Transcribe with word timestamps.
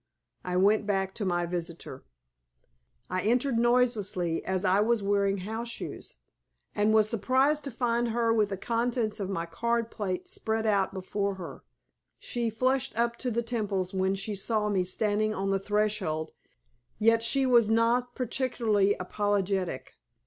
I 0.43 0.57
went 0.57 0.87
back 0.87 1.13
to 1.13 1.25
my 1.25 1.45
visitor. 1.45 2.03
I 3.07 3.21
entered 3.21 3.59
noiselessly, 3.59 4.43
as 4.45 4.65
I 4.65 4.79
was 4.79 5.03
wearing 5.03 5.37
house 5.37 5.69
shoes, 5.69 6.15
and 6.73 6.91
was 6.91 7.07
surprised 7.07 7.63
to 7.65 7.69
find 7.69 8.07
her 8.07 8.33
with 8.33 8.49
the 8.49 8.57
contents 8.57 9.19
of 9.19 9.29
my 9.29 9.45
card 9.45 9.91
plate 9.91 10.27
spread 10.27 10.65
out 10.65 10.91
before 10.91 11.35
her. 11.35 11.61
She 12.17 12.49
flushed 12.49 12.97
up 12.97 13.15
to 13.17 13.29
the 13.29 13.43
temples 13.43 13.93
when 13.93 14.15
she 14.15 14.33
saw 14.33 14.69
me 14.69 14.85
standing 14.85 15.35
on 15.35 15.51
the 15.51 15.59
threshold, 15.59 16.31
yet 16.97 17.21
she 17.21 17.45
was 17.45 17.69
not 17.69 18.15
particularly 18.15 18.95
apologetic. 18.99 19.97